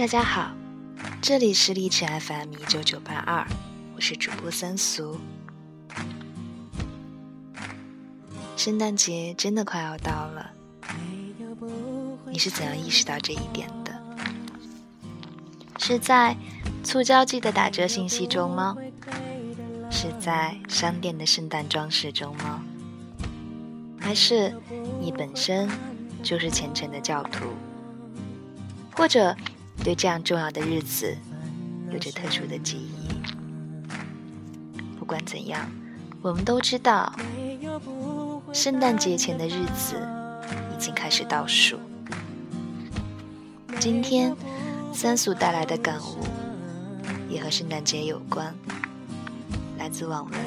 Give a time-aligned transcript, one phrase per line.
[0.00, 0.50] 大家好，
[1.20, 3.46] 这里是荔枝 FM 一九九八二，
[3.94, 5.20] 我是主播三俗。
[8.56, 10.52] 圣诞节真的快要到了，
[12.30, 13.92] 你是怎样意识到这一点的？
[15.78, 16.34] 是在
[16.82, 18.74] 促销季的打折信息中吗？
[19.90, 22.64] 是在商店的圣诞装饰中吗？
[24.00, 24.56] 还是
[24.98, 25.68] 你本身
[26.22, 27.44] 就是虔诚的教徒，
[28.94, 29.36] 或者？
[29.82, 31.16] 对这样重要的日子，
[31.90, 33.08] 有着特殊的记忆。
[34.98, 35.68] 不管怎样，
[36.20, 37.12] 我们都知道，
[38.52, 39.96] 圣诞节前的日子
[40.72, 41.78] 已经开始倒数。
[43.80, 44.36] 今天，
[44.92, 46.18] 三叔带来的感悟
[47.28, 48.54] 也和圣诞节有关，
[49.78, 50.38] 来自网文。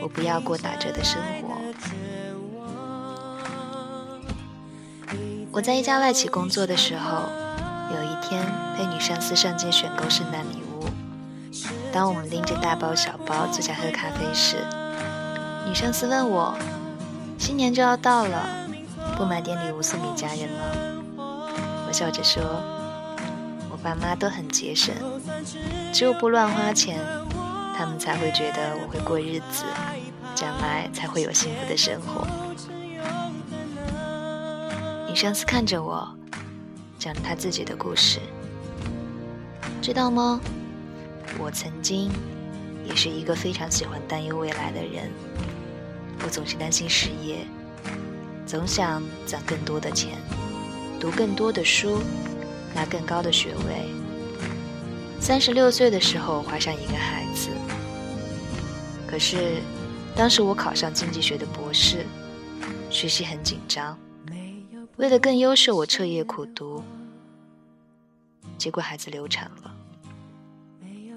[0.00, 1.48] 我不要过打折的生活。
[5.50, 7.47] 我在一家外企工作的时候。
[7.90, 8.44] 有一天，
[8.76, 10.84] 陪女上司上街选购圣诞礼物。
[11.90, 14.58] 当我们拎着大包小包坐下喝咖啡时，
[15.66, 16.54] 女上司问我
[17.38, 18.46] ：“新年就要到了，
[19.16, 20.64] 不买点礼物送给家人吗？”
[21.88, 22.42] 我笑着说
[23.72, 24.94] ：“我爸妈都很节省，
[25.90, 26.98] 只有不乱花钱，
[27.74, 29.64] 他们才会觉得我会过日子，
[30.34, 32.26] 将来才会有幸福的生活。”
[35.08, 36.17] 女上司看着我。
[36.98, 38.18] 讲他自己的故事，
[39.80, 40.40] 知道吗？
[41.38, 42.10] 我曾经
[42.84, 45.08] 也是一个非常喜欢担忧未来的人。
[46.24, 47.46] 我总是担心失业，
[48.44, 50.18] 总想攒更多的钱，
[50.98, 52.00] 读更多的书，
[52.74, 53.88] 拿更高的学位。
[55.20, 57.50] 三十六岁的时候怀上一个孩子。
[59.06, 59.62] 可是，
[60.16, 62.04] 当时我考上经济学的博士，
[62.90, 63.96] 学习很紧张。
[64.98, 66.82] 为了更优秀，我彻夜苦读，
[68.58, 69.72] 结果孩子流产了。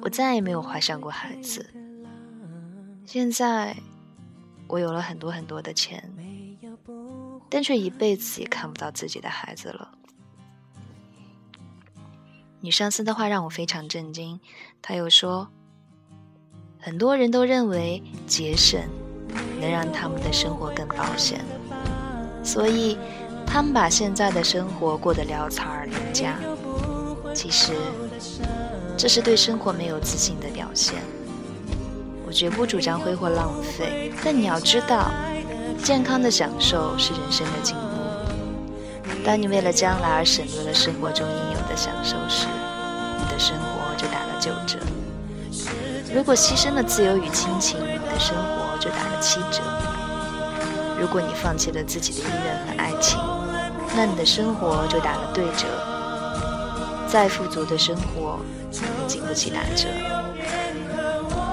[0.00, 1.64] 我再也没有怀上过孩子。
[3.06, 3.76] 现在，
[4.66, 6.12] 我有了很多很多的钱，
[7.48, 9.92] 但却一辈子也看不到自己的孩子了。
[12.60, 14.40] 女上司的话让我非常震惊。
[14.82, 15.48] 她又说，
[16.80, 18.80] 很多人都认为节省
[19.60, 21.44] 能让他们的生活更保险，
[22.42, 22.98] 所以。
[23.50, 26.36] 他们把现在的生活过得潦草而廉价，
[27.34, 27.72] 其实
[28.96, 30.96] 这是对生活没有自信的表现。
[32.26, 35.10] 我绝不主张挥霍浪费，但你要知道，
[35.82, 37.80] 健康的享受是人生的进步。
[39.24, 42.46] 当你为了将来而省略了生活中应有的享受时，
[43.18, 44.78] 你的生活就打了九折。
[46.14, 49.62] 如果牺牲了自由与亲情，你的生活就打了七折。
[51.00, 53.18] 如果你放弃了自己的意愿和爱情，
[53.96, 55.66] 那你的生活就打了对折。
[57.08, 58.38] 再富足的生活
[58.70, 59.88] 也经不起打折。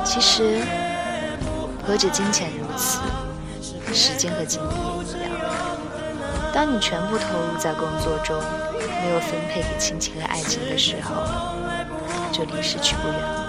[0.04, 0.62] 其实，
[1.88, 3.00] 何止金钱如此，
[3.94, 5.32] 时间和精力也一样。
[6.54, 8.36] 当你全部投入在工作中，
[9.02, 11.24] 没有分配给亲情和爱情的时候，
[12.32, 13.42] 就离失去不远了。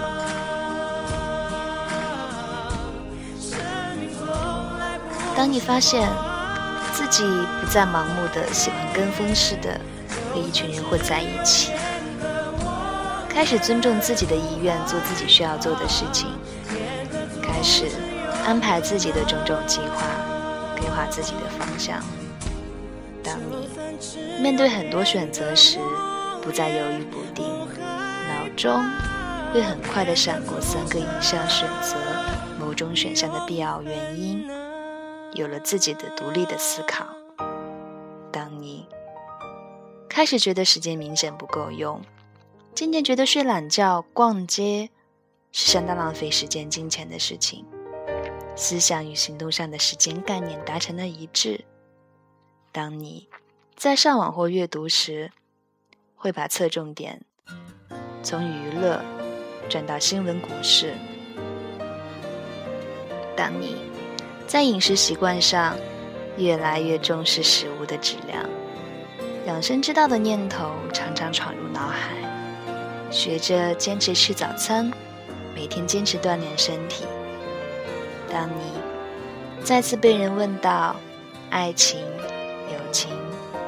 [5.35, 6.09] 当你发现
[6.97, 7.23] 自己
[7.61, 9.79] 不再盲目的喜欢跟风似的
[10.33, 11.71] 和一群人混在一起，
[13.29, 16.27] 开始尊重自己的意愿，做自己需要做的事情，
[17.39, 17.85] 开始
[18.47, 20.07] 安排自己的种种计划，
[20.75, 21.99] 规划自己的方向。
[23.23, 23.69] 当你
[24.41, 25.77] 面对很多选择时，
[26.41, 27.45] 不再犹豫不定，
[28.27, 28.83] 脑中
[29.53, 31.95] 会很快的闪过三个以上选择
[32.59, 34.49] 某种选项的必要原因。
[35.37, 37.05] 有了自己的独立的思考，
[38.31, 38.87] 当你
[40.09, 42.01] 开始觉得时间明显不够用，
[42.73, 44.89] 渐渐觉得睡懒觉、逛街
[45.51, 47.63] 是相当浪费时间、金钱的事情，
[48.55, 51.63] 思想与行动上的时间概念达成了一致。
[52.71, 53.29] 当你
[53.75, 55.31] 在上网或阅读时，
[56.15, 57.21] 会把侧重点
[58.23, 59.03] 从娱乐
[59.69, 60.95] 转到新闻、股市。
[63.35, 63.96] 当你。
[64.47, 65.75] 在饮食习惯上，
[66.37, 68.43] 越来越重视食物的质量，
[69.45, 72.15] 养生之道的念头常常闯入脑海，
[73.11, 74.89] 学着坚持吃早餐，
[75.53, 77.03] 每天坚持锻炼身体。
[78.31, 78.71] 当你
[79.65, 80.95] 再次被人问到
[81.49, 81.99] 爱情、
[82.71, 83.09] 友情、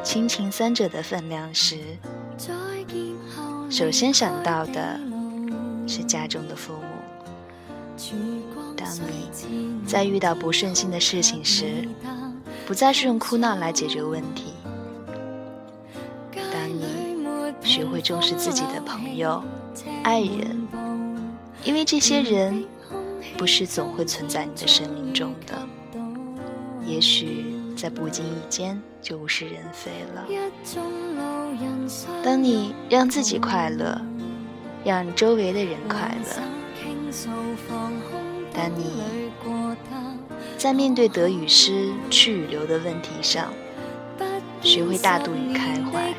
[0.01, 1.75] 亲情三者的分量时，
[3.69, 4.97] 首先想到的
[5.85, 6.83] 是家中的父母。
[8.79, 9.29] 当你
[9.85, 11.87] 在遇到不顺心的事情时，
[12.65, 14.53] 不再是用哭闹来解决问题；
[16.33, 16.85] 当你
[17.61, 19.43] 学会重视自己的朋友、
[20.03, 20.67] 爱人，
[21.63, 22.63] 因为这些人
[23.37, 25.55] 不是总会存在你的生命中的，
[26.85, 30.25] 也许在不经意间就物是人非了。
[32.23, 33.99] 当你让自己快乐，
[34.85, 36.41] 让周围的人快乐，
[38.59, 38.83] 当你
[40.57, 43.53] 在面对得与失、去与留的问题上，
[44.61, 46.13] 学会大度与开怀。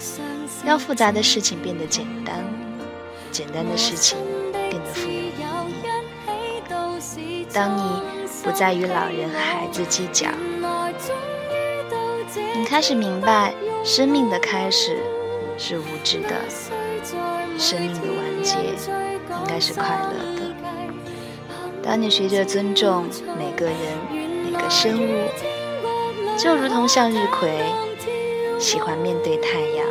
[0.64, 2.42] 让复杂的事情变得简单，
[3.30, 4.16] 简单的事情
[4.52, 5.32] 变得富有意义。
[7.52, 7.82] 当你
[8.42, 10.30] 不再与老人和孩子计较，
[12.56, 13.52] 你开始明白，
[13.84, 14.96] 生命的开始
[15.58, 16.40] 是无知的，
[17.58, 18.56] 生命的完结
[19.28, 20.29] 应该是快乐。
[21.82, 23.06] 当你学着尊重
[23.38, 23.76] 每个人、
[24.44, 25.28] 每个生物，
[26.38, 27.50] 就如同向日葵，
[28.58, 29.86] 喜欢面对太阳。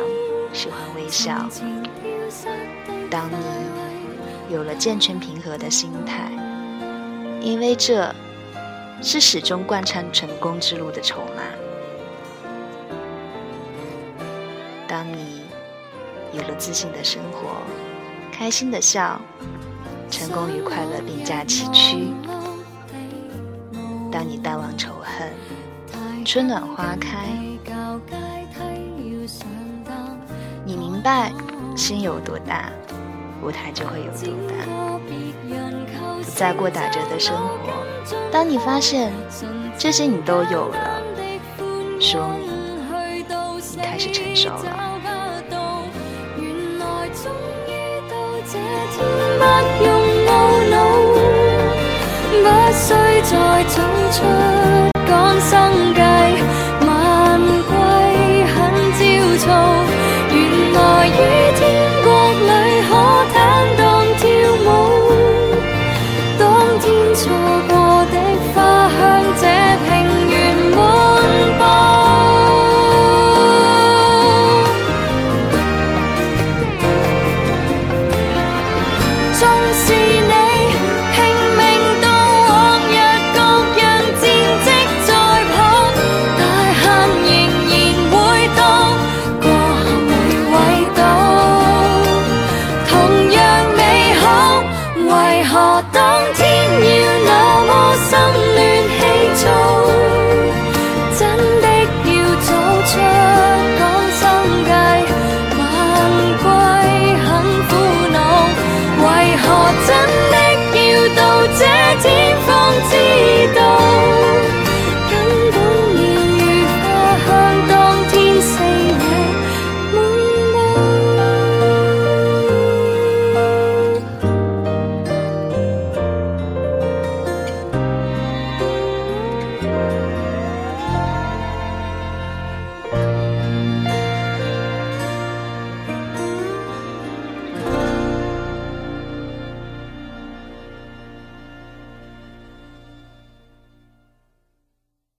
[0.52, 1.48] 喜欢微笑。
[3.08, 6.30] 当你有了健全平和的心态，
[7.40, 8.12] 因为这
[9.00, 11.42] 是始终贯穿成功之路的筹码。
[14.88, 15.42] 当你
[16.32, 17.62] 有了自信的生活，
[18.32, 19.20] 开心的笑，
[20.10, 22.12] 成功与快乐并驾齐驱。
[24.10, 27.28] 当你淡忘仇恨，春暖花开。
[30.64, 31.32] 你明白，
[31.76, 32.70] 心有多大，
[33.42, 34.54] 舞台就会有多大。
[36.22, 37.56] 不再过打折的生活。
[38.30, 39.12] 当你发现
[39.78, 41.02] 这些你都有了，
[42.00, 42.48] 说明
[43.76, 44.62] 你开始成熟了。
[46.36, 47.32] 原来终
[47.66, 47.68] 于
[48.08, 48.14] 到
[48.46, 48.52] 这
[48.92, 48.98] 天
[52.70, 53.82] 不需再走
[54.12, 54.22] 出
[55.04, 56.09] 讲生计。